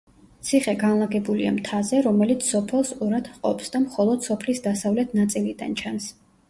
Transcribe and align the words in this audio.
ციხე 0.45 0.71
განლაგებულია 0.83 1.51
მთაზე, 1.57 1.99
რომელიც 2.07 2.47
სოფელს 2.55 2.95
ორად 3.09 3.31
ჰყოფს 3.35 3.73
და 3.77 3.85
მხოლოდ 3.87 4.27
სოფლის 4.31 4.67
დასავლეთ 4.69 5.19
ნაწილიდან 5.21 5.81
ჩანს. 5.85 6.13